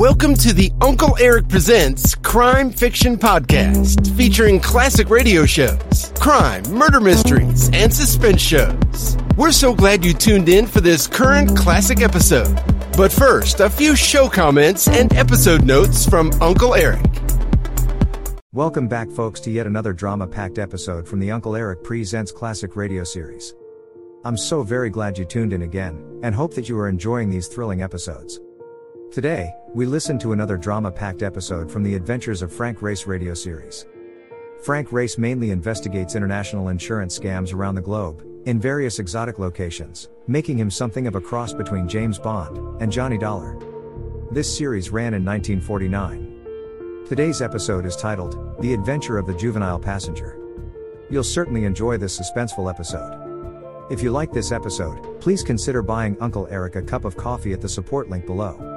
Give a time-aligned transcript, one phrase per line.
[0.00, 7.00] Welcome to the Uncle Erich Presents Crime Fiction Podcast, featuring classic radio shows, crime, murder
[7.00, 9.18] mysteries, and suspense shows.
[9.36, 12.58] We're so glad you tuned in for this current classic episode.
[12.96, 17.04] But first, a few show comments and episode notes from Uncle Erich.
[18.54, 22.74] Welcome back, folks, to yet another drama packed episode from the Uncle Erich Presents Classic
[22.74, 23.54] Radio Series.
[24.24, 27.48] I'm so very glad you tuned in again, and hope that you are enjoying these
[27.48, 28.40] thrilling episodes.
[29.12, 33.34] Today, we listen to another drama packed episode from the Adventures of Frank Race radio
[33.34, 33.84] series.
[34.62, 40.56] Frank Race mainly investigates international insurance scams around the globe, in various exotic locations, making
[40.56, 43.58] him something of a cross between James Bond and Johnny Dollar.
[44.30, 47.04] This series ran in 1949.
[47.08, 50.38] Today's episode is titled The Adventure of the Juvenile Passenger.
[51.10, 53.88] You'll certainly enjoy this suspenseful episode.
[53.90, 57.60] If you like this episode, please consider buying Uncle Erich a cup of coffee at
[57.60, 58.69] the support link below.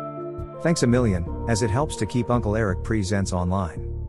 [0.63, 4.07] Thanks a million, as it helps to keep Uncle Erich Presents online.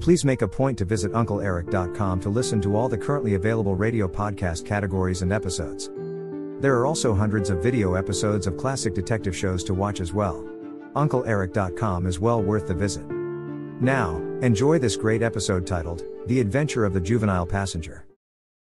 [0.00, 4.06] Please make a point to visit UncleErich.com to listen to all the currently available radio
[4.06, 5.88] podcast categories and episodes.
[6.60, 10.46] There are also hundreds of video episodes of classic detective shows to watch as well.
[10.94, 13.06] UncleErich.com is well worth the visit.
[13.80, 18.04] Now, enjoy this great episode titled The Adventure of the Juvenile Passenger.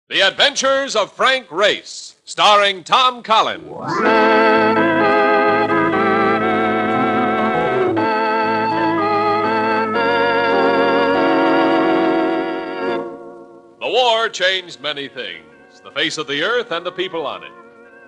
[0.08, 4.83] The Adventures of Frank Race, starring Tom Collins.
[14.24, 17.52] War changed many things the face of the earth and the people on it.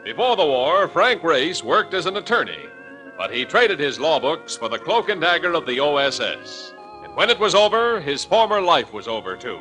[0.02, 2.70] Before the war, Frank Race worked as an attorney,
[3.18, 6.72] but he traded his law books for the cloak and dagger of the OSS.
[7.04, 9.60] And when it was over, his former life was over too.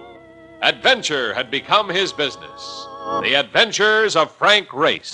[0.61, 2.87] Adventure had become his business.
[3.21, 5.11] The Adventures of Frank Race.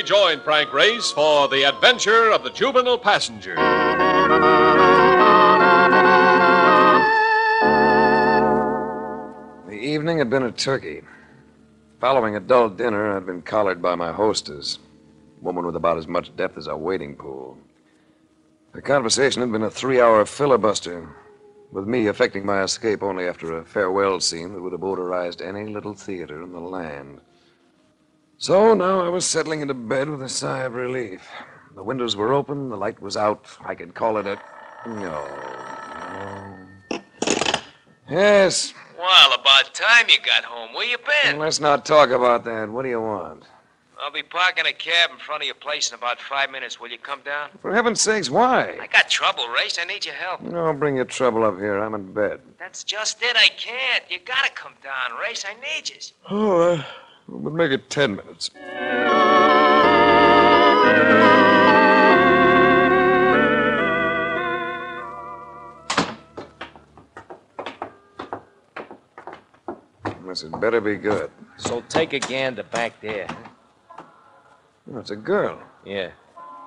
[0.00, 3.54] We join Frank Race for the adventure of the juvenile passenger.
[9.66, 11.02] The evening had been a turkey.
[12.00, 14.78] Following a dull dinner, I'd been collared by my hostess,
[15.38, 17.58] a woman with about as much depth as a wading pool.
[18.72, 21.14] The conversation had been a three hour filibuster,
[21.72, 25.70] with me effecting my escape only after a farewell scene that would have odorized any
[25.70, 27.20] little theater in the land.
[28.40, 31.28] So now I was settling into bed with a sigh of relief.
[31.74, 33.44] The windows were open, the light was out.
[33.62, 34.40] I could call it a.
[34.86, 35.28] No.
[36.90, 37.00] no.
[38.08, 38.72] Yes.
[38.98, 40.72] Well, about time you got home.
[40.72, 41.38] Where you been?
[41.38, 42.70] Let's not talk about that.
[42.70, 43.42] What do you want?
[44.00, 46.80] I'll be parking a cab in front of your place in about five minutes.
[46.80, 47.50] Will you come down?
[47.60, 48.78] For heaven's sakes, why?
[48.80, 49.78] I got trouble, Race.
[49.78, 50.40] I need your help.
[50.40, 51.78] No, bring your trouble up here.
[51.78, 52.40] I'm in bed.
[52.58, 53.36] That's just it.
[53.36, 54.02] I can't.
[54.08, 55.44] You gotta come down, Race.
[55.46, 55.96] I need you.
[56.30, 56.82] Oh, uh,
[57.30, 58.50] we'll make it ten minutes.
[70.26, 71.30] This had better be good.
[71.56, 73.26] So take a gander back there.
[73.98, 75.60] Oh, it's a girl.
[75.84, 76.12] Yeah.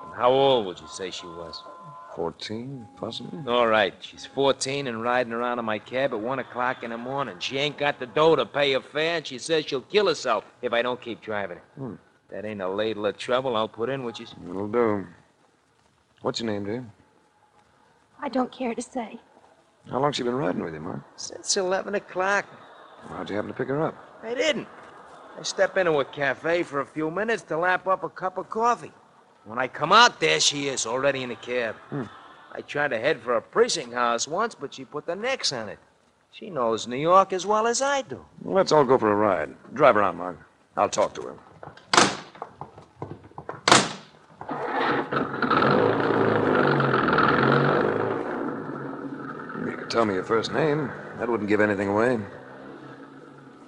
[0.04, 1.62] And how old would you say she was?
[2.14, 3.40] Fourteen, possibly.
[3.52, 3.92] All right.
[4.00, 7.36] She's 14 and riding around in my cab at 1 o'clock in the morning.
[7.40, 10.44] She ain't got the dough to pay her fare, and she says she'll kill herself
[10.62, 11.64] if I don't keep driving her.
[11.76, 11.94] Hmm.
[12.30, 14.34] That ain't a ladle of trouble I'll put in, which is.
[14.48, 15.06] It'll do.
[16.22, 16.86] What's your name, dear?
[18.20, 19.18] I don't care to say.
[19.90, 21.02] How long she been riding with you, Mark?
[21.16, 22.46] Since 11 o'clock.
[23.08, 23.94] How'd you happen to pick her up?
[24.22, 24.68] I didn't.
[25.38, 28.48] I step into a cafe for a few minutes to lap up a cup of
[28.48, 28.92] coffee.
[29.44, 31.74] When I come out, there she is, already in a cab.
[31.90, 32.04] Hmm.
[32.52, 35.68] I tried to head for a precinct house once, but she put the necks on
[35.68, 35.78] it.
[36.32, 38.24] She knows New York as well as I do.
[38.42, 39.54] Well, let's all go for a ride.
[39.74, 40.38] Drive around, out, Mark.
[40.76, 41.34] I'll talk to her.
[49.68, 50.90] You could tell me your first name.
[51.18, 52.18] That wouldn't give anything away.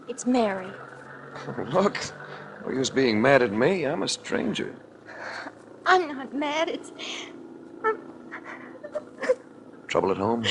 [0.09, 0.73] It's Mary.
[1.71, 1.99] Look,
[2.65, 3.85] no use being mad at me.
[3.85, 4.75] I'm a stranger.
[5.87, 6.69] I'm not mad.
[6.69, 6.93] It's.
[9.87, 10.45] Trouble at home?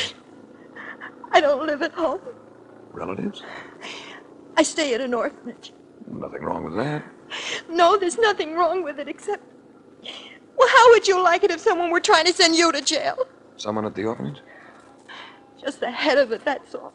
[1.32, 2.22] I don't live at home.
[2.94, 3.44] Relatives?
[4.58, 5.74] I stay at an orphanage.
[6.08, 7.04] Nothing wrong with that.
[7.70, 9.44] No, there's nothing wrong with it except.
[10.58, 13.28] Well, how would you like it if someone were trying to send you to jail?
[13.58, 14.40] Someone at the orphanage?
[15.60, 16.94] Just the head of it, that's all.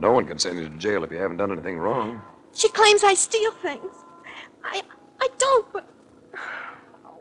[0.00, 2.22] No one can send you to jail if you haven't done anything wrong.
[2.52, 3.94] She claims I steal things.
[4.64, 4.82] I
[5.20, 5.88] I don't, but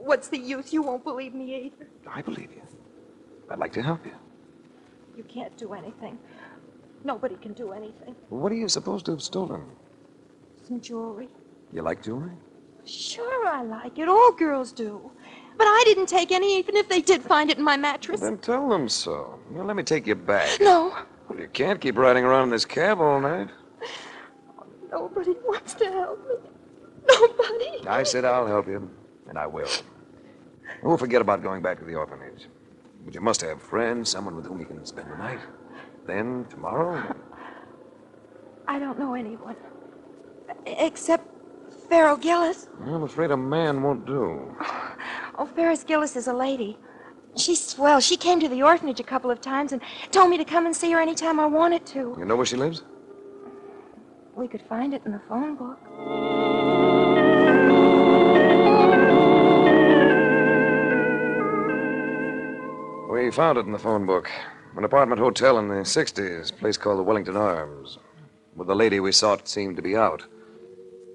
[0.06, 0.74] what's the use?
[0.74, 1.88] You won't believe me either.
[2.08, 2.62] I believe you.
[3.50, 4.14] I'd like to help you.
[5.18, 6.18] You can't do anything.
[7.04, 8.16] Nobody can do anything.
[8.30, 9.64] What are you supposed to have stolen?
[10.68, 11.30] Some jewelry.
[11.74, 12.32] You like jewelry?
[12.86, 14.08] Sure, I like it.
[14.08, 15.12] All girls do.
[15.58, 18.22] But I didn't take any, even if they did find it in my mattress.
[18.22, 19.40] Then tell them so.
[19.52, 20.60] Well, let me take you back.
[20.60, 20.96] No,
[21.30, 23.50] Well, you can't keep riding around in this cab all night.
[24.92, 26.36] nobody wants to help me.
[27.08, 27.88] Nobody.
[27.88, 28.90] I said I'll help you,
[29.32, 29.70] and I will.
[30.84, 32.48] We'll forget about going back to the orphanage.
[33.06, 35.40] But you must have friends, someone with whom you can spend the night.
[36.06, 37.16] Then, tomorrow,
[38.68, 39.56] I don't know anyone.
[40.66, 41.26] Except
[41.88, 42.68] Pharaoh Gillis.
[42.84, 44.56] I'm afraid a man won't do.
[45.38, 46.78] Oh, Ferris Gillis is a lady.
[47.38, 48.02] She's swell.
[48.02, 49.82] She came to the orphanage a couple of times and
[50.12, 52.16] told me to come and see her anytime I wanted to.
[52.20, 52.84] You know where she lives?
[54.36, 56.91] We could find it in the phone book.
[63.22, 64.32] We found it in the phone book.
[64.76, 68.00] An apartment hotel in the 60s, a place called the Wellington Arms.
[68.56, 70.24] With the lady we sought seemed to be out.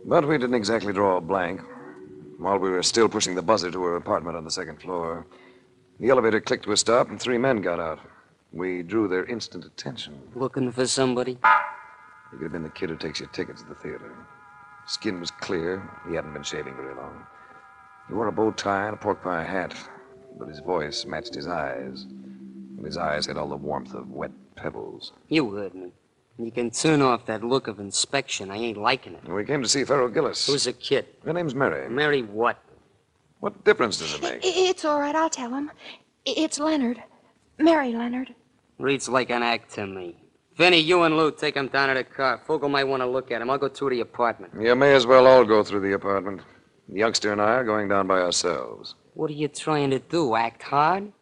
[0.05, 1.62] But we didn't exactly draw a blank.
[2.38, 5.26] While we were still pushing the buzzer to her apartment on the second floor,
[5.99, 7.99] the elevator clicked to a stop and three men got out.
[8.52, 10.17] We drew their instant attention.
[10.37, 11.32] Looking for somebody?
[12.31, 14.14] He could have been the kid who takes your tickets to the theater.
[14.87, 15.82] Skin was clear.
[16.09, 17.26] He hadn't been shaving very long.
[18.06, 19.75] He wore a bow tie and a pork pie hat,
[20.38, 22.06] but his voice matched his eyes.
[22.77, 25.12] And his eyes had all the warmth of wet pebbles.
[25.29, 25.93] You heard me.
[26.38, 28.50] You can turn off that look of inspection.
[28.50, 29.27] I ain't liking it.
[29.27, 30.47] We came to see Pharaoh Gillis.
[30.47, 31.06] Who's a kid?
[31.25, 31.88] Her name's Mary.
[31.88, 32.59] Mary what?
[33.41, 34.41] What difference does it make?
[34.43, 35.15] It's all right.
[35.15, 35.71] I'll tell him.
[36.27, 37.03] It's Leonard.
[37.59, 38.35] Mary Leonard.
[38.79, 40.17] Reads like an act to me.
[40.56, 42.41] Vinny, you and Lou take him down to the car.
[42.47, 43.50] Fogel might want to look at him.
[43.50, 44.53] I'll go through the apartment.
[44.59, 46.41] You may as well all go through the apartment.
[46.88, 48.94] The youngster and I are going down by ourselves.
[49.15, 50.35] What are you trying to do?
[50.37, 51.12] Act hard?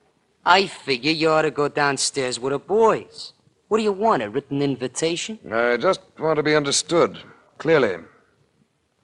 [0.44, 3.32] I figure you ought to go downstairs with the boys.
[3.68, 4.22] What do you want?
[4.22, 5.38] A written invitation?
[5.50, 7.18] I just want to be understood
[7.56, 7.96] clearly.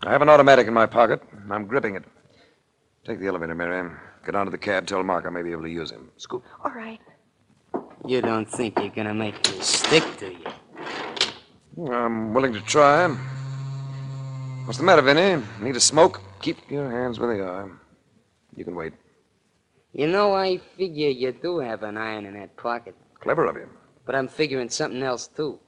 [0.02, 1.22] I have an automatic in my pocket.
[1.50, 2.04] I'm gripping it.
[3.06, 3.90] Take the elevator, Mary.
[4.26, 4.86] Get onto the cab.
[4.86, 6.10] Tell Mark I may be able to use him.
[6.18, 6.44] Scoop.
[6.62, 7.00] All right.
[8.06, 10.36] You don't think you're gonna make me stick, do
[11.78, 11.92] you?
[11.92, 13.08] I'm willing to try.
[14.66, 15.42] What's the matter, Vinny?
[15.60, 16.20] Need a smoke?
[16.40, 17.70] Keep your hands where they are.
[18.56, 18.94] You can wait.
[19.92, 22.94] You know, I figure you do have an iron in that pocket.
[23.20, 23.68] Clever of you.
[24.06, 25.58] But I'm figuring something else, too.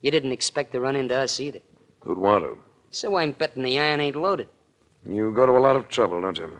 [0.00, 1.60] You didn't expect to run into us either.
[2.00, 2.58] Who'd want to?
[2.90, 4.48] So I'm betting the iron ain't loaded.
[5.08, 6.58] You go to a lot of trouble, don't you?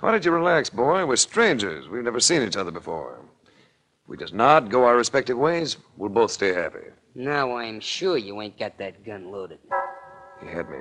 [0.00, 1.04] Why don't you relax, boy?
[1.04, 1.88] We're strangers.
[1.88, 3.20] We've never seen each other before.
[3.44, 5.76] If we just nod, go our respective ways.
[5.96, 6.86] We'll both stay happy.
[7.14, 9.58] Now I'm sure you ain't got that gun loaded.
[10.40, 10.78] He had me.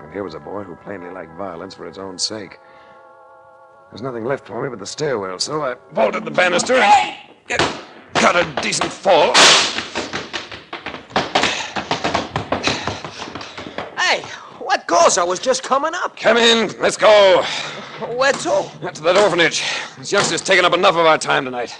[0.00, 2.58] And here was a boy who plainly liked violence for its own sake.
[3.90, 7.16] There's nothing left for me but the stairwell, so I vaulted the banister and
[8.14, 9.34] got a decent fall.
[13.96, 14.22] Hey,
[14.58, 15.18] what goes?
[15.18, 16.16] I was just coming up.
[16.16, 17.44] Come in, let's go.
[18.16, 18.70] Where to?
[18.92, 19.62] To that orphanage.
[19.96, 21.74] This youngster's taken up enough of our time tonight.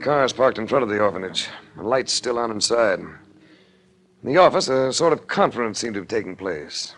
[0.00, 2.98] Cars parked in front of the orphanage, the lights still on inside.
[2.98, 3.18] In
[4.22, 6.94] the office, a sort of conference seemed to have taken place.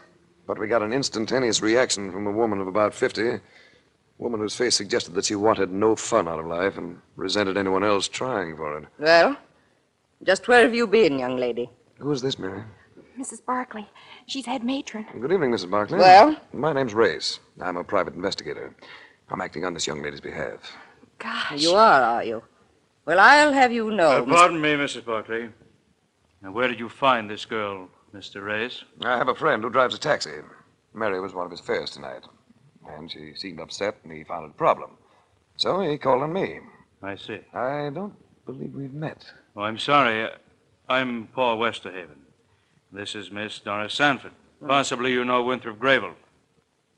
[0.47, 3.41] But we got an instantaneous reaction from a woman of about 50, a
[4.19, 7.85] woman whose face suggested that she wanted no fun out of life and resented anyone
[7.85, 8.85] else trying for it.
[8.99, 9.37] Well,
[10.25, 11.71] just where have you been, young lady?
[11.99, 12.63] Who is this, Mary?
[13.19, 13.45] Mrs.
[13.45, 13.87] Barclay.
[14.27, 15.07] She's head matron.
[15.21, 15.71] Good evening, Mrs.
[15.71, 15.99] Barclay.
[15.99, 16.37] Well?
[16.53, 17.41] My name's Race.
[17.61, 18.75] I'm a private investigator.
[19.31, 20.77] I'm acting on this young lady's behalf.
[21.19, 21.61] Gosh.
[21.61, 22.43] You are, are you?
[23.05, 24.19] Well, I'll have you know.
[24.23, 25.05] Uh, Miss- pardon me, Mrs.
[25.05, 25.49] Barclay.
[26.41, 28.45] Now, where did you find this girl, Mr.
[28.45, 28.85] Reyes?
[29.05, 30.31] I have a friend who drives a taxi.
[30.95, 32.23] Mary was one of his fares tonight.
[32.89, 34.91] And she seemed upset, and he found it a problem.
[35.57, 36.61] So he called on me.
[37.03, 37.41] I see.
[37.55, 38.15] I don't
[38.47, 39.25] believe we've met.
[39.57, 40.25] Oh, I'm sorry.
[40.25, 40.31] Uh,
[40.89, 42.19] I'm Paul Westerhaven.
[42.93, 44.33] This is Miss Doris Sanford.
[44.67, 46.15] Possibly you know Winthrop Grable.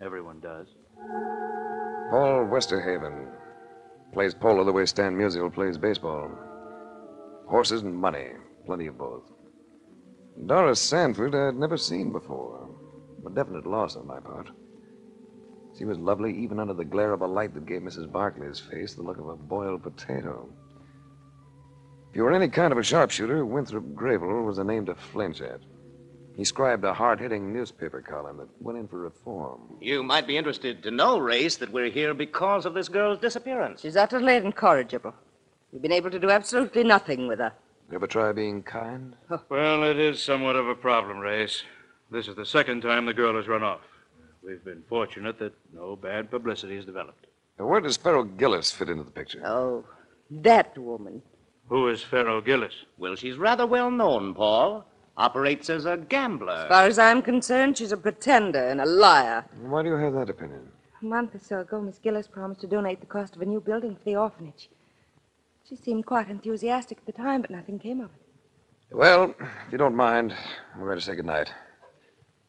[0.00, 0.66] Everyone does.
[2.10, 3.28] Paul Westerhaven
[4.14, 6.30] plays polo the way Stan Musial plays baseball.
[7.46, 8.28] Horses and money,
[8.64, 9.24] plenty of both.
[10.46, 12.70] Doris Sanford I'd never seen before.
[13.26, 14.48] A definite loss on my part.
[15.76, 18.10] She was lovely even under the glare of a light that gave Mrs.
[18.10, 20.48] Barclay's face the look of a boiled potato.
[22.10, 25.40] If you were any kind of a sharpshooter, Winthrop Grable was a name to flinch
[25.40, 25.60] at.
[26.36, 29.60] He scribed a hard hitting newspaper column that went in for reform.
[29.80, 33.82] You might be interested to know, Race, that we're here because of this girl's disappearance.
[33.82, 35.14] She's utterly incorrigible.
[35.72, 37.52] You've been able to do absolutely nothing with her.
[37.88, 39.14] You ever try being kind?
[39.48, 41.62] Well, it is somewhat of a problem, Race.
[42.10, 43.80] This is the second time the girl has run off.
[44.42, 47.26] We've been fortunate that no bad publicity has developed.
[47.58, 49.40] Now, where does Farrell Gillis fit into the picture?
[49.46, 49.84] Oh,
[50.30, 51.22] that woman.
[51.68, 52.74] Who is Pharaoh Gillis?
[52.98, 54.84] Well, she's rather well known, Paul.
[55.16, 56.52] Operates as a gambler.
[56.52, 59.44] As far as I'm concerned, she's a pretender and a liar.
[59.62, 60.68] Why do you have that opinion?
[61.00, 63.60] A month or so ago, Miss Gillis promised to donate the cost of a new
[63.60, 64.68] building for the orphanage.
[65.68, 68.96] She seemed quite enthusiastic at the time, but nothing came of it.
[68.96, 70.34] Well, if you don't mind,
[70.74, 71.52] I'm going to say goodnight.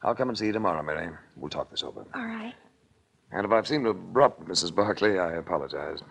[0.03, 1.09] I'll come and see you tomorrow, Mary.
[1.35, 2.05] We'll talk this over.
[2.13, 2.53] All right.
[3.31, 4.73] And if I've seemed abrupt, Mrs.
[4.73, 6.01] Barclay, I apologize.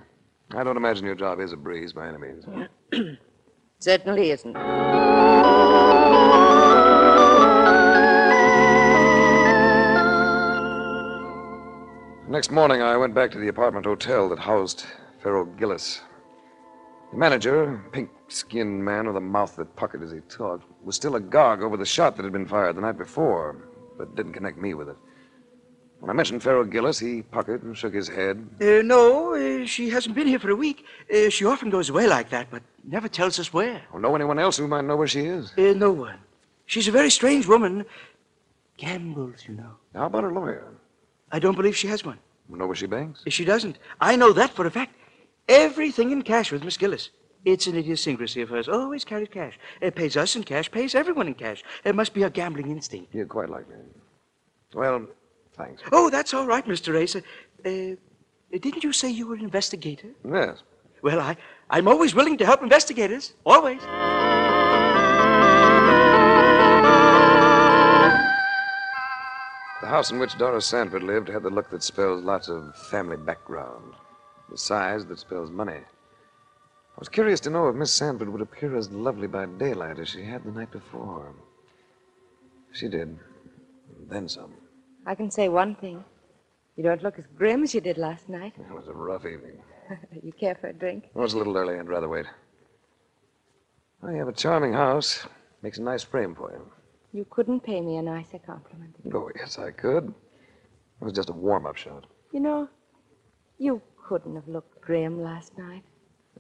[0.53, 2.45] I don't imagine your job is a breeze by any means.
[3.79, 4.57] Certainly isn't.
[12.35, 14.87] Next morning, I went back to the apartment hotel that housed
[15.23, 16.01] Farrell Gillis.
[17.13, 20.97] The manager, a pink skinned man with a mouth that puckered as he talked, was
[20.97, 24.59] still agog over the shot that had been fired the night before, but didn't connect
[24.59, 24.97] me with it.
[26.01, 28.45] When I mentioned Farrell Gillis, he puckered and shook his head.
[28.61, 30.85] Uh, no, uh, she hasn't been here for a week.
[31.09, 33.83] Uh, she often goes away like that, but never tells us where.
[33.93, 35.53] Or know anyone else who might know where she is?
[35.57, 36.19] Uh, no one.
[36.67, 37.87] She's a very strange woman.
[38.77, 39.77] Gambles, you know.
[39.95, 40.75] How about her lawyer?
[41.33, 42.19] I don't believe she has one.
[42.49, 43.23] Know where she banks?
[43.29, 43.79] She doesn't.
[44.01, 44.95] I know that for a fact.
[45.49, 47.11] Everything in cash with Miss Gillis.
[47.45, 48.69] It's an idiosyncrasy of hers.
[48.69, 49.59] Always carries cash.
[49.81, 51.63] It pays us in cash, pays everyone in cash.
[51.85, 53.15] It must be a gambling instinct.
[53.15, 53.85] You're quite like that.
[54.75, 55.07] Well,
[55.57, 55.83] thanks.
[55.93, 56.95] Oh, that's all right, Mr.
[56.95, 57.23] Racer.
[57.65, 57.97] Uh,
[58.51, 60.09] didn't you say you were an investigator?
[60.27, 60.63] Yes.
[61.03, 61.37] Well, I,
[61.69, 63.35] I'm always willing to help investigators.
[63.45, 63.81] Always.
[69.95, 73.95] House in which Doris Sanford lived had the look that spells lots of family background,
[74.51, 75.79] the size that spells money.
[76.97, 80.09] I was curious to know if Miss Sanford would appear as lovely by daylight as
[80.09, 81.33] she had the night before.
[82.73, 83.17] She did.
[84.09, 84.55] Then some.
[85.07, 86.05] I can say one thing.
[86.75, 88.55] You don't look as grim as you did last night.
[88.59, 89.63] It was a rough evening.
[90.25, 91.05] you care for a drink?
[91.15, 91.79] It was a little early.
[91.79, 92.27] I'd rather wait.
[94.03, 95.25] Oh, you have a charming house.
[95.63, 96.69] Makes a nice frame for you.
[97.15, 98.97] You couldn't pay me a nicer compliment.
[99.15, 100.13] Oh, yes, I could.
[101.01, 102.07] It was just a warm-up shot.
[102.33, 102.69] You know,
[103.57, 105.85] you couldn't have looked grim last night.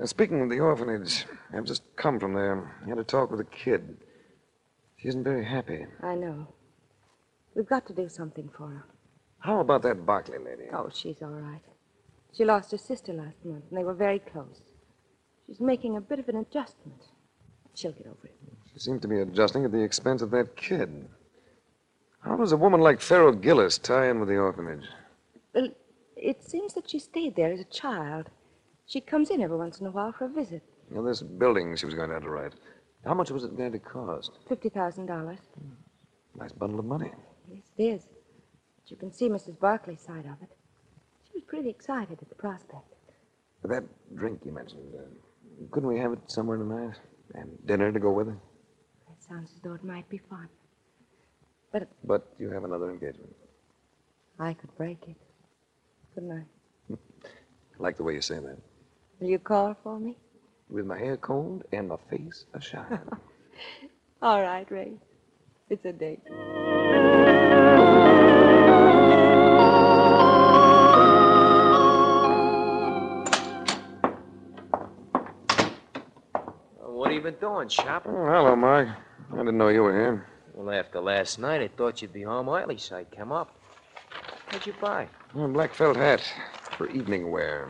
[0.01, 1.27] Now, speaking of the orphanage,
[1.57, 2.75] I've just come from there.
[2.85, 3.99] I had a talk with a kid.
[4.97, 5.87] She isn't very happy.
[6.03, 6.49] I know.
[7.55, 8.85] We've got to do something for her.
[9.39, 10.71] How about that Barclay lady?
[10.73, 11.63] Oh, she's all right.
[12.33, 14.61] She lost her sister last month, and they were very close.
[15.47, 17.01] She's making a bit of an adjustment.
[17.75, 18.35] She'll get over it.
[18.75, 21.09] She seems to be adjusting at the expense of that kid.
[22.21, 24.85] How does a woman like Farrell Gillis tie in with the orphanage?
[25.55, 25.69] Well,
[26.17, 28.31] it seems that she stayed there as a child.
[28.87, 30.63] She comes in every once in a while for a visit.
[30.91, 32.53] Now, this building she was going to have to write.
[33.05, 34.33] How much was it going to cost?
[34.49, 35.39] Fifty thousand dollars.
[36.37, 37.13] Nice bundle of money.
[37.49, 38.03] Yes, it is.
[38.83, 39.57] But you can see Mrs.
[39.59, 40.51] Barclay's side of it.
[41.27, 42.95] She was pretty excited at the prospect.
[43.63, 45.03] That drink you mentioned, uh,
[45.71, 46.97] couldn't we have it somewhere tonight?
[47.35, 48.35] And dinner to go with it?
[49.25, 50.49] That sounds as though it might be fun.
[51.73, 53.35] But But you have another engagement.
[54.39, 55.17] I could break it.
[56.15, 56.95] Couldn't I?
[56.95, 56.97] I
[57.79, 58.59] like the way you say that.
[59.21, 60.19] Will you call for me?
[60.69, 63.01] With my hair combed and my face ashine.
[64.23, 64.93] All right, Ray.
[65.71, 66.21] It's a date.
[76.81, 78.13] What have you been doing, shopping?
[78.15, 78.89] oh, hello, Mark.
[79.35, 80.27] I didn't know you were here.
[80.55, 83.51] Well, after last night, I thought you'd be home early, so I come up.
[84.47, 85.09] What'd you buy?
[85.35, 86.23] A black felt hat
[86.77, 87.69] for evening wear.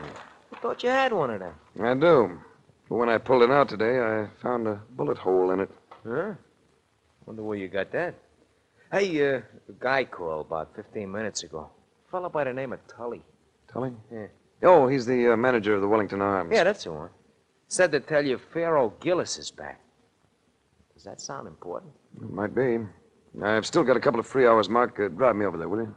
[0.53, 1.55] I thought you had one of them.
[1.81, 2.39] I do.
[2.87, 5.71] But when I pulled it out today, I found a bullet hole in it.
[6.07, 6.33] Huh?
[7.25, 8.13] Wonder where you got that.
[8.91, 11.71] Hey, uh, a guy called about 15 minutes ago.
[12.07, 13.23] A fellow by the name of Tully.
[13.73, 13.93] Tully?
[14.13, 14.27] Yeah.
[14.61, 16.51] Oh, he's the uh, manager of the Wellington Arms.
[16.53, 17.09] Yeah, that's the one.
[17.67, 19.81] Said to tell you Pharaoh Gillis is back.
[21.05, 21.93] Does that sound important?
[22.19, 22.79] It might be.
[23.43, 24.99] I've still got a couple of free hours, Mark.
[24.99, 25.95] Uh, drive me over there, will you?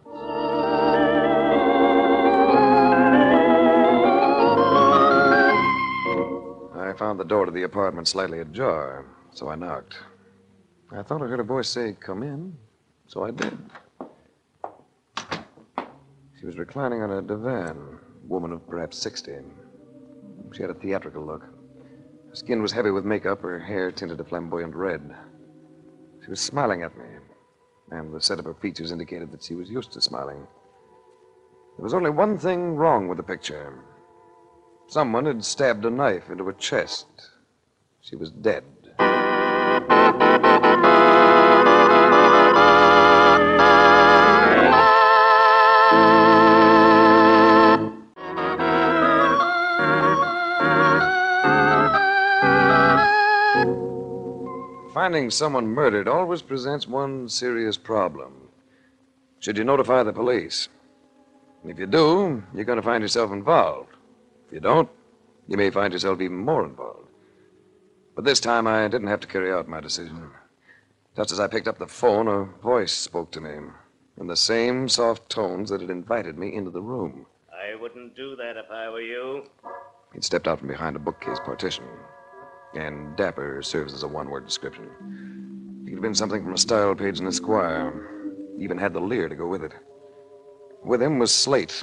[6.79, 9.97] I found the door to the apartment slightly ajar, so I knocked.
[10.93, 12.55] I thought I heard a voice say, Come in,
[13.07, 13.57] so I did.
[16.39, 19.37] She was reclining on a divan, woman of perhaps 60.
[20.53, 21.47] She had a theatrical look.
[22.29, 25.17] Her skin was heavy with makeup, her hair tinted a flamboyant red.
[26.23, 27.07] She was smiling at me,
[27.91, 30.47] and the set of her features indicated that she was used to smiling.
[31.77, 33.73] There was only one thing wrong with the picture.
[34.89, 37.07] Someone had stabbed a knife into her chest.
[38.01, 38.65] She was dead.
[55.09, 58.51] Finding someone murdered always presents one serious problem.
[59.39, 60.69] Should you notify the police?
[61.65, 63.89] If you do, you're going to find yourself involved.
[64.49, 64.91] If you don't,
[65.47, 67.09] you may find yourself even more involved.
[68.15, 70.31] But this time I didn't have to carry out my decision.
[71.17, 73.55] Just as I picked up the phone, a voice spoke to me
[74.21, 77.25] in the same soft tones that had invited me into the room.
[77.51, 79.47] I wouldn't do that if I were you.
[80.13, 81.85] He'd stepped out from behind a bookcase partition.
[82.79, 84.89] And dapper serves as a one word description.
[85.83, 87.93] He could have been something from a style page in Esquire.
[88.57, 89.73] He even had the leer to go with it.
[90.85, 91.83] With him was Slate,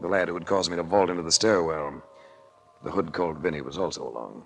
[0.00, 2.00] the lad who had caused me to vault into the stairwell.
[2.84, 4.44] The hood called Vinny was also along.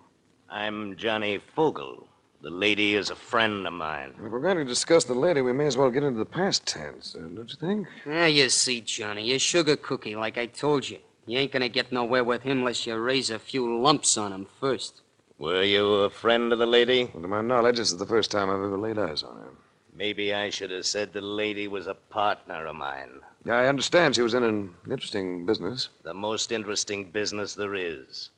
[0.48, 2.08] I'm Johnny Fogel.
[2.40, 4.14] The lady is a friend of mine.
[4.24, 6.64] If we're going to discuss the lady, we may as well get into the past
[6.64, 7.86] tense, uh, don't you think?
[8.06, 10.98] Yeah, you see, Johnny, you're sugar cookie, like I told you.
[11.26, 14.46] You ain't gonna get nowhere with him unless you raise a few lumps on him
[14.58, 15.02] first.
[15.40, 17.04] Were you a friend of the lady?
[17.14, 19.48] Well, to my knowledge, this is the first time I've ever laid eyes on her.
[19.94, 23.22] Maybe I should have said the lady was a partner of mine.
[23.46, 25.88] Yeah, I understand she was in an interesting business.
[26.02, 28.28] The most interesting business there is.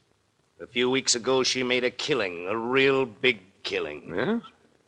[0.60, 4.14] A few weeks ago, she made a killing, a real big killing.
[4.14, 4.42] Yes?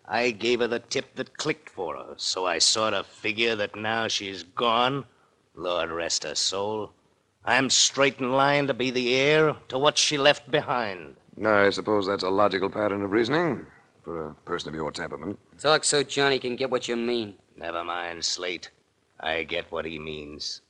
[0.07, 3.75] I gave her the tip that clicked for her, so I sort of figure that
[3.75, 5.05] now she's gone,
[5.57, 6.93] Lord rest her soul,
[7.45, 11.17] I'm straight in line to be the heir to what she left behind.
[11.43, 13.67] I suppose that's a logical pattern of reasoning
[14.03, 15.39] for a person of your temperament.
[15.59, 17.35] Talk so Johnny can get what you mean.
[17.57, 18.71] Never mind, Slate.
[19.21, 20.61] I get what he means,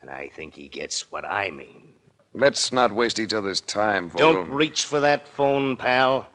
[0.00, 1.94] and I think he gets what I mean.
[2.34, 4.32] Let's not waste each other's time, Fogel.
[4.32, 6.28] Don't reach for that phone, pal.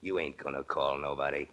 [0.00, 1.48] You ain't gonna call nobody.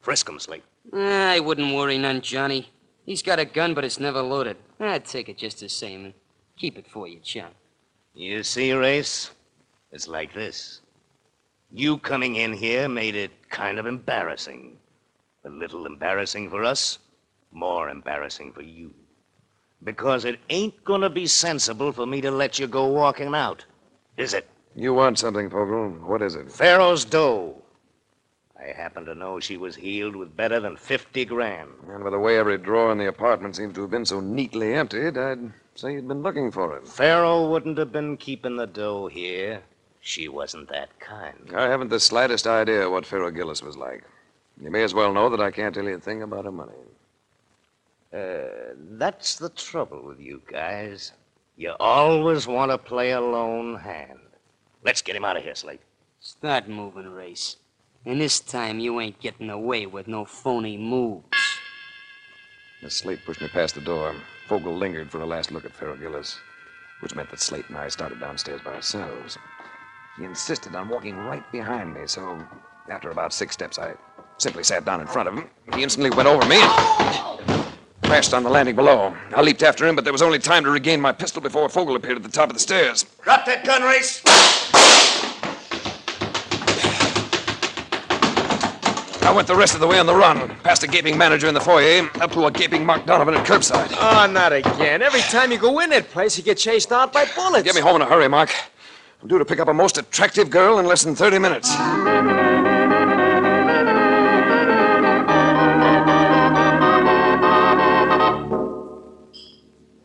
[0.00, 0.62] Frisk him, Slate.
[0.92, 2.70] Ah, I wouldn't worry none, Johnny.
[3.04, 4.56] He's got a gun, but it's never loaded.
[4.78, 6.14] I'd take it just the same and
[6.56, 7.50] keep it for you, chum.
[8.14, 9.30] You see, Race?
[9.92, 10.80] It's like this.
[11.72, 14.76] You coming in here made it kind of embarrassing.
[15.44, 16.98] A little embarrassing for us,
[17.52, 18.94] more embarrassing for you.
[19.82, 23.64] Because it ain't gonna be sensible for me to let you go walking out,
[24.16, 24.48] is it?
[24.74, 25.90] You want something, Fogel.
[26.06, 26.50] What is it?
[26.50, 27.62] Pharaoh's dough.
[28.58, 31.70] I happen to know she was heeled with better than 50 grand.
[31.88, 34.74] And by the way every drawer in the apartment seems to have been so neatly
[34.74, 36.88] emptied, I'd say you'd been looking for it.
[36.88, 39.62] Pharaoh wouldn't have been keeping the dough here.
[40.06, 41.50] She wasn't that kind.
[41.52, 44.04] I haven't the slightest idea what Pharaoh Gillis was like.
[44.62, 46.78] You may as well know that I can't tell you a thing about her money.
[48.14, 51.10] Uh, that's the trouble with you guys.
[51.56, 54.20] You always want to play a lone hand.
[54.84, 55.80] Let's get him out of here, Slate.
[56.20, 57.56] Start moving, Race.
[58.04, 61.26] And this time you ain't getting away with no phony moves.
[62.80, 64.14] As Slate pushed me past the door,
[64.46, 66.38] Fogel lingered for a last look at Pharaoh Gillis,
[67.00, 69.36] which meant that Slate and I started downstairs by ourselves.
[70.16, 72.42] He insisted on walking right behind me, so
[72.88, 73.94] after about six steps, I
[74.38, 75.50] simply sat down in front of him.
[75.74, 77.66] He instantly went over me and
[78.02, 79.14] crashed on the landing below.
[79.34, 81.96] I leaped after him, but there was only time to regain my pistol before Fogel
[81.96, 83.04] appeared at the top of the stairs.
[83.22, 84.22] Drop that gun, Race!
[89.22, 91.52] I went the rest of the way on the run, past a gaping manager in
[91.52, 93.94] the foyer, up to a gaping Mark Donovan at curbside.
[94.00, 95.02] Oh, not again.
[95.02, 97.64] Every time you go in that place, you get chased out by bullets.
[97.64, 98.50] Get me home in a hurry, Mark.
[99.22, 101.74] I'm due to pick up a most attractive girl in less than 30 minutes.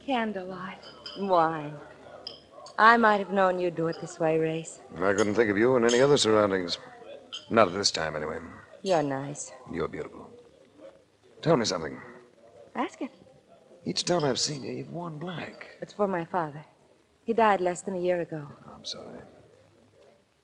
[0.05, 0.79] Candlelight.
[1.19, 1.75] Wine.
[2.77, 4.79] I might have known you'd do it this way, Race.
[4.95, 6.77] I couldn't think of you in any other surroundings.
[7.49, 8.39] Not at this time, anyway.
[8.81, 9.51] You're nice.
[9.71, 10.29] You're beautiful.
[11.41, 11.99] Tell me something.
[12.75, 13.11] Ask it.
[13.85, 15.67] Each time I've seen you, you've worn black.
[15.81, 16.63] It's for my father.
[17.23, 18.47] He died less than a year ago.
[18.81, 19.19] I'm sorry.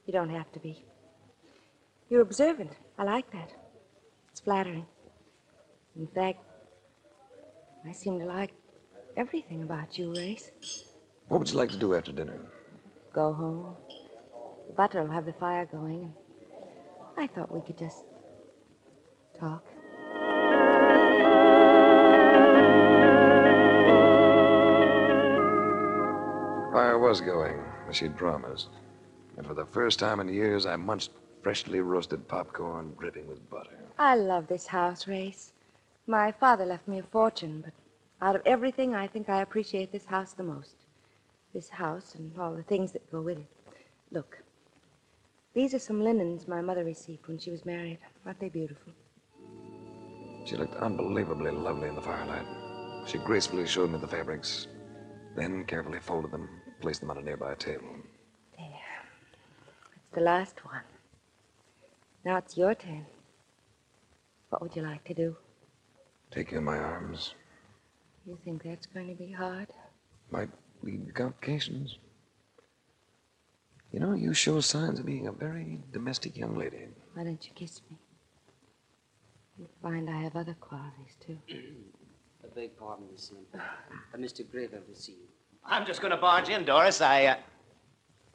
[0.05, 0.85] You don't have to be.
[2.07, 2.69] You're observant.
[2.99, 3.51] I like that.
[4.29, 4.85] It's flattering.
[5.95, 6.37] In fact,
[7.83, 8.53] I seem to like
[9.15, 10.51] everything about you, Race.
[11.29, 12.39] What would you like to do after dinner?
[13.11, 13.75] Go home.
[14.67, 16.13] The butler will have the fire going.
[17.17, 18.03] I thought we could just
[19.39, 19.65] talk.
[26.61, 27.57] The fire was going,
[27.89, 28.69] as she'd promised.
[29.37, 33.77] And for the first time in years, I munched freshly roasted popcorn dripping with butter.
[33.97, 35.53] I love this house, Race.
[36.05, 37.73] My father left me a fortune, but
[38.25, 40.75] out of everything, I think I appreciate this house the most.
[41.53, 43.47] This house and all the things that go with it.
[44.11, 44.37] Look,
[45.53, 47.99] these are some linens my mother received when she was married.
[48.25, 48.93] Aren't they beautiful?
[50.45, 52.45] She looked unbelievably lovely in the firelight.
[53.07, 54.67] She gracefully showed me the fabrics,
[55.35, 56.49] then carefully folded them,
[56.81, 57.87] placed them on a nearby table.
[58.57, 58.67] There,
[59.95, 60.81] it's the last one.
[62.25, 63.05] Now it's your turn.
[64.49, 65.35] What would you like to do?
[66.31, 67.33] Take you in my arms.
[68.25, 69.67] You think that's going to be hard?
[70.31, 70.49] Might
[70.83, 71.97] lead to complications.
[73.91, 76.87] You know, you show signs of being a very domestic young lady.
[77.13, 77.97] Why don't you kiss me?
[79.57, 81.37] You'll find I have other qualities, too.
[82.43, 83.61] I beg pardon, Miss Sanford.
[84.13, 84.45] Uh, Mr.
[84.45, 85.27] Grable will see you.
[85.67, 87.01] I'm just going to barge in, Doris.
[87.01, 87.35] I, uh...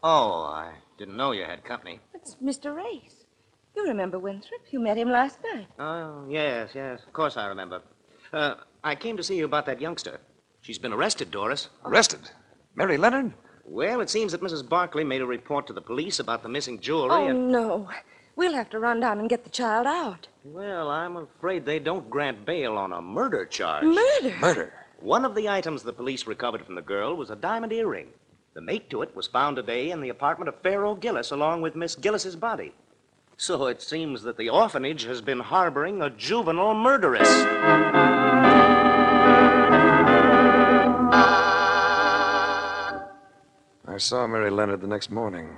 [0.03, 2.01] Oh, I didn't know you had company.
[2.15, 2.75] It's Mr.
[2.75, 3.25] Race.
[3.75, 4.61] You remember Winthrop?
[4.71, 5.67] You met him last night.
[5.79, 7.01] Oh, yes, yes.
[7.07, 7.83] Of course I remember.
[8.33, 10.21] Uh, I came to see you about that youngster.
[10.61, 11.71] She's been arrested, Doris.
[11.85, 12.21] Arrested?
[12.75, 13.33] Mary Leonard?
[13.65, 14.69] Well, it seems that Mrs.
[14.69, 17.51] Barclay made a report to the police about the missing jewelry Oh, and...
[17.51, 17.89] no.
[18.37, 20.27] We'll have to run down and get the child out.
[20.45, 23.85] Well, I'm afraid they don't grant bail on a murder charge.
[23.85, 24.37] Murder?
[24.41, 24.73] Murder?
[25.03, 28.11] One of the items the police recovered from the girl was a diamond earring.
[28.55, 31.75] The mate to it was found today in the apartment of Pharaoh Gillis, along with
[31.75, 32.73] Miss Gillis's body.
[33.37, 37.29] So it seems that the orphanage has been harboring a juvenile murderess.
[43.89, 45.57] I saw Mary Leonard the next morning.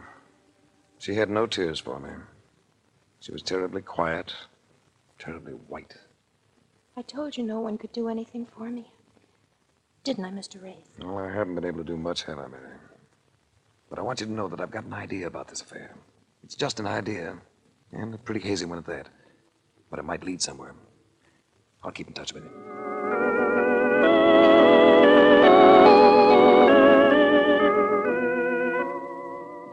[0.99, 2.09] She had no tears for me.
[3.21, 4.35] She was terribly quiet,
[5.19, 5.97] terribly white.
[6.97, 8.91] I told you no one could do anything for me.
[10.05, 10.63] Didn't I, Mr.
[10.63, 10.87] Wraith?
[10.99, 12.77] Well, I haven't been able to do much, have I, Mary?
[13.89, 15.97] But I want you to know that I've got an idea about this affair.
[16.43, 17.39] It's just an idea,
[17.91, 19.09] and a pretty hazy one at that.
[19.91, 20.75] But it might lead somewhere.
[21.83, 22.51] I'll keep in touch with you.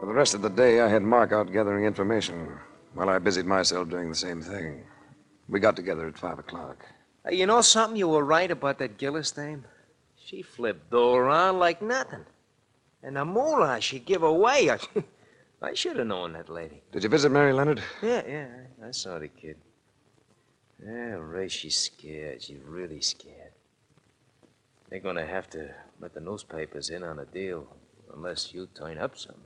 [0.00, 2.58] For the rest of the day, I had Mark out gathering information
[2.94, 4.84] while I busied myself doing the same thing.
[5.46, 6.86] We got together at five o'clock.
[7.28, 7.98] Hey, you know something?
[7.98, 9.66] You were right about that Gillis dame.
[10.24, 12.24] She flipped though around like nothing.
[13.02, 14.78] And the moolah she give away, I,
[15.62, 16.82] I should have known that lady.
[16.92, 17.82] Did you visit Mary Leonard?
[18.02, 18.48] Yeah, yeah,
[18.86, 19.56] I saw the kid.
[20.84, 22.42] Yeah, Ray, she's scared.
[22.42, 23.52] She's really scared.
[24.88, 27.66] They're gonna have to let the newspapers in on a deal
[28.14, 29.36] unless you turn up some.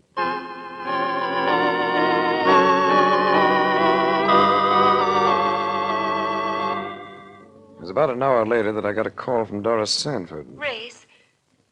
[7.86, 10.44] Was about an hour later that I got a call from Doris Sanford.
[10.58, 11.06] Race,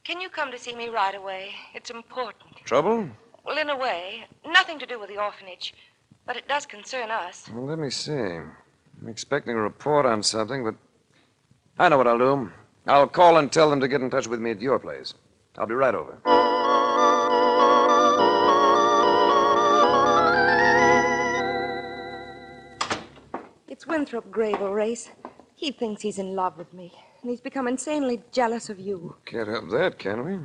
[0.05, 1.51] can you come to see me right away?
[1.75, 2.55] It's important.
[2.65, 3.09] Trouble?
[3.45, 5.75] Well, in a way, nothing to do with the orphanage,
[6.25, 7.51] but it does concern us.
[7.53, 8.13] Well, let me see.
[8.13, 10.77] I'm expecting a report on something, but
[11.81, 12.53] I know what I'll do.
[12.87, 15.15] I'll call and tell them to get in touch with me at your place.
[15.59, 16.21] I'll be right over.
[23.67, 25.11] It's Winthrop Grable, Race.
[25.57, 29.17] He thinks he's in love with me, and he's become insanely jealous of you.
[29.25, 30.39] Can't help that, can we?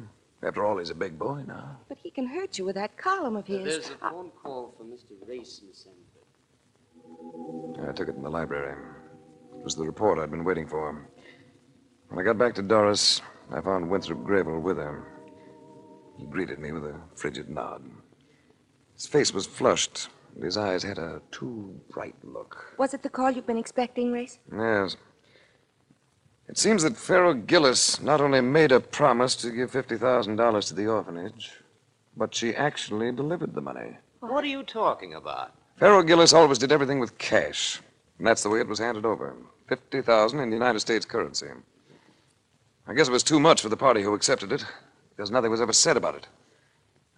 [0.48, 1.78] After all, he's a big boy now.
[1.90, 3.64] But he can hurt you with that column of his.
[3.64, 5.12] There's a phone call for Mr.
[5.28, 7.90] Race, Miss Sanford.
[7.90, 8.78] I took it in the library.
[9.58, 11.06] It was the report I'd been waiting for.
[12.08, 15.06] When I got back to Doris, I found Winthrop Grable with her.
[16.18, 17.84] He greeted me with a frigid nod.
[18.94, 22.74] His face was flushed, and his eyes had a too bright look.
[22.78, 24.40] Was it the call you've been expecting, Race?
[24.52, 24.98] Yes.
[26.48, 30.88] It seems that Pharaoh Gillis not only made a promise to give $50,000 to the
[30.88, 31.52] orphanage,
[32.18, 33.98] but she actually delivered the money.
[34.20, 35.52] What are you talking about?
[35.78, 37.80] Pharaoh Gillis always did everything with cash,
[38.18, 39.36] and that's the way it was handed over
[39.70, 41.48] 50000 in United States currency.
[42.88, 44.66] I guess it was too much for the party who accepted it,
[45.12, 46.28] because nothing was ever said about it.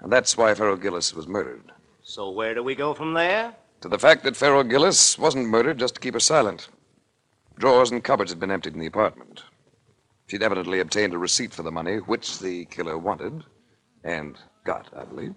[0.02, 1.71] And that's why Pharaoh Gillis was murdered.
[2.12, 3.56] So where do we go from there?
[3.80, 6.67] To the fact that Pharaoh Gillis wasn't murdered just to keep her silent.
[7.58, 9.43] Drawers and cupboards had been emptied in the apartment.
[10.28, 13.45] She'd evidently obtained a receipt for the money, which the killer wanted,
[14.04, 15.36] and got, I believe.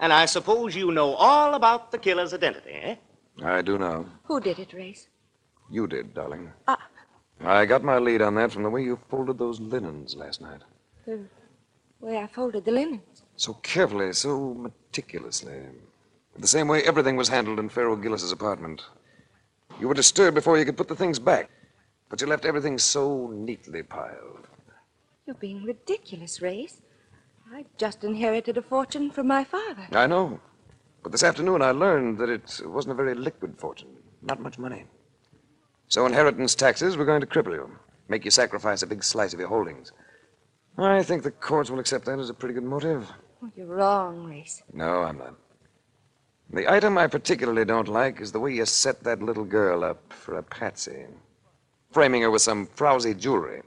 [0.00, 2.96] And I suppose you know all about the killer's identity, eh?
[3.44, 4.06] I do know.
[4.24, 5.06] Who did it, Race?
[5.70, 6.50] You did, darling.
[6.66, 6.88] Ah.
[7.40, 10.62] I got my lead on that from the way you folded those linens last night.
[11.06, 11.20] The
[12.00, 13.22] way I folded the linens.
[13.36, 15.60] So carefully, so meticulously.
[16.38, 18.82] The same way everything was handled in Pharaoh Gillis's apartment.
[19.80, 21.50] You were disturbed before you could put the things back,
[22.08, 24.46] but you left everything so neatly piled.
[25.26, 26.80] You're being ridiculous, Race.
[27.52, 29.86] I just inherited a fortune from my father.
[29.92, 30.40] I know.
[31.02, 33.88] But this afternoon I learned that it wasn't a very liquid fortune.
[34.22, 34.84] Not much money.
[35.88, 37.70] So inheritance taxes were going to cripple you,
[38.08, 39.92] make you sacrifice a big slice of your holdings.
[40.78, 43.10] I think the courts will accept that as a pretty good motive.
[43.42, 44.62] Oh, you're wrong, Reese.
[44.72, 45.34] No, I'm not.
[46.50, 50.12] The item I particularly don't like is the way you set that little girl up
[50.12, 51.04] for a patsy.
[51.90, 53.62] Framing her with some frowsy jewelry.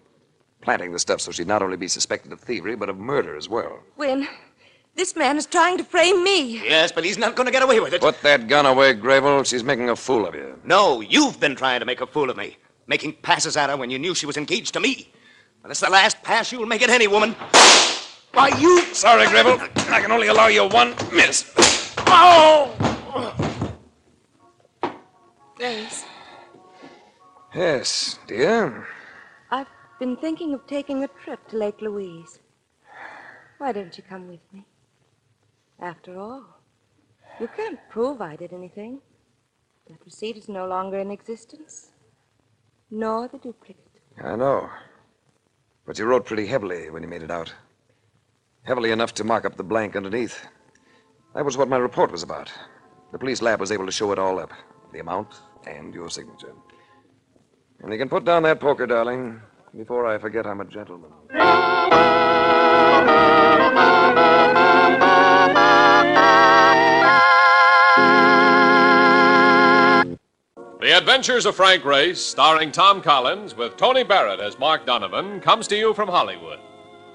[0.61, 3.49] Planting the stuff so she'd not only be suspected of thievery, but of murder as
[3.49, 3.79] well.
[3.97, 4.27] Win,
[4.95, 6.63] This man is trying to frame me.
[6.63, 8.01] Yes, but he's not going to get away with it.
[8.01, 9.45] Put that gun away, Grable.
[9.45, 10.59] She's making a fool of you.
[10.63, 12.57] No, you've been trying to make a fool of me.
[12.87, 15.11] Making passes at her when you knew she was engaged to me.
[15.61, 17.35] But it's the last pass you'll make at any woman.
[18.33, 18.81] Why, you.
[18.93, 19.59] Sorry, Grable.
[19.91, 21.53] I can only allow you one miss.
[22.07, 22.71] Oh!
[25.55, 26.05] Grace,
[27.53, 28.87] Yes, dear.
[29.51, 29.67] I've
[29.99, 32.39] been thinking of taking a trip to Lake Louise.
[33.57, 34.65] Why don't you come with me?
[35.79, 36.43] After all,
[37.39, 39.01] you can't prove I did anything.
[39.87, 41.91] That receipt is no longer in existence,
[42.89, 43.99] nor the duplicate.
[44.23, 44.69] I know.
[45.85, 47.53] But you wrote pretty heavily when you made it out.
[48.63, 50.45] Heavily enough to mark up the blank underneath.
[51.33, 52.51] That was what my report was about.
[53.11, 54.51] The police lab was able to show it all up
[54.93, 56.53] the amount and your signature.
[57.81, 59.41] And you can put down that poker, darling,
[59.75, 61.11] before I forget I'm a gentleman.
[70.91, 75.65] The Adventures of Frank Race, starring Tom Collins with Tony Barrett as Mark Donovan, comes
[75.69, 76.59] to you from Hollywood.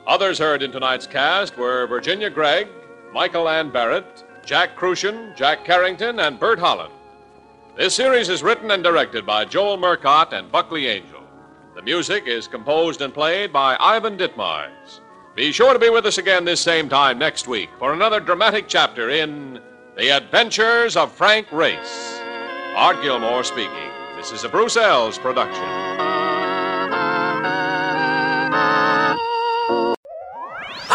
[0.07, 2.69] Others heard in tonight's cast were Virginia Gregg,
[3.12, 6.95] Michael Ann Barrett, Jack Kruschen, Jack Carrington, and Bert Holland.
[7.77, 11.29] This series is written and directed by Joel Murcott and Buckley Angell.
[11.75, 15.01] The music is composed and played by Ivan Ditmars.
[15.35, 18.69] Be sure to be with us again this same time next week for another dramatic
[18.69, 19.61] chapter in
[19.99, 22.15] The Adventures of Frank Race.
[22.77, 23.91] Art Gilmore speaking.
[24.17, 25.65] This is a Bruce Eells production.